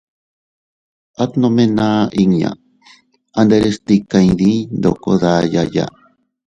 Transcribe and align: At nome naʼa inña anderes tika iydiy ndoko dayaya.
At 1.23 1.31
nome 1.41 1.63
naʼa 1.77 2.01
inña 2.23 2.49
anderes 3.39 3.77
tika 3.85 4.17
iydiy 4.27 4.57
ndoko 4.77 5.09
dayaya. 5.21 5.85